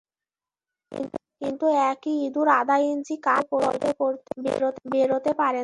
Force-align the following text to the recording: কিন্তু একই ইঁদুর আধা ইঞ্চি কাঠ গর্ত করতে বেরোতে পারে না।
কিন্তু 1.41 1.65
একই 1.91 2.15
ইঁদুর 2.25 2.47
আধা 2.51 2.75
ইঞ্চি 2.83 3.13
কাঠ 3.23 3.43
গর্ত 3.55 3.83
করতে 3.99 4.31
বেরোতে 4.91 5.31
পারে 5.33 5.53
না। 5.53 5.59